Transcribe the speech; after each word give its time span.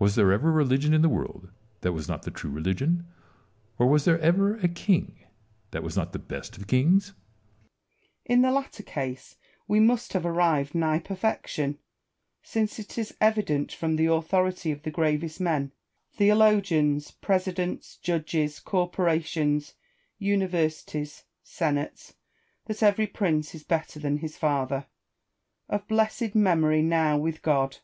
Was 0.00 0.16
there 0.16 0.32
ever 0.32 0.48
a 0.48 0.52
religion 0.52 0.92
in 0.92 1.02
the 1.02 1.08
world 1.08 1.48
that 1.82 1.92
was 1.92 2.08
not 2.08 2.24
the 2.24 2.32
true 2.32 2.50
religion, 2.50 3.06
or 3.78 3.86
was 3.86 4.04
there 4.04 4.18
ever 4.18 4.56
a 4.56 4.66
king 4.66 5.14
that 5.70 5.84
was 5.84 5.96
not 5.96 6.12
the 6.12 6.18
best 6.18 6.58
of 6.58 6.66
kings 6.66 7.12
1 8.26 8.36
Alfieri. 8.38 8.38
In 8.38 8.42
the 8.42 8.50
latter 8.50 8.82
case 8.82 9.36
we 9.68 9.78
must 9.78 10.12
have 10.12 10.26
arrived 10.26 10.74
nigh 10.74 10.98
perfection; 10.98 11.78
since 12.42 12.80
it 12.80 12.98
is 12.98 13.14
evident 13.20 13.70
from 13.70 13.94
the 13.94 14.06
authority 14.06 14.72
of 14.72 14.82
the 14.82 14.90
gravest 14.90 15.38
men— 15.40 15.70
theologians, 16.18 17.12
presidents, 17.12 17.96
judges, 17.98 18.58
corporations, 18.58 19.74
universities, 20.18 21.22
senates— 21.44 22.14
that 22.66 22.82
every 22.82 23.06
prince 23.06 23.54
is 23.54 23.62
better 23.62 24.00
than 24.00 24.16
his 24.16 24.36
father, 24.36 24.86
"of 25.68 25.86
blessed 25.86 26.34
memory, 26.34 26.82
now 26.82 27.16
with 27.16 27.40
God." 27.40 27.76